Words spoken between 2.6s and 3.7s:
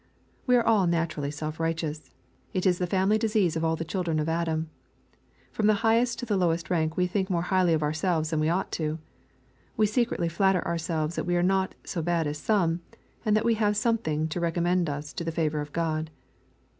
is the family disease of